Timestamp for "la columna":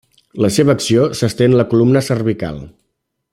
1.59-2.03